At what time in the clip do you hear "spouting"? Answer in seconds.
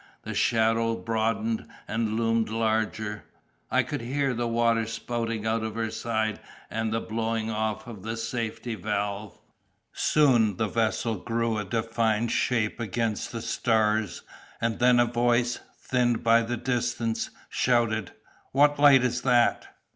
4.87-5.45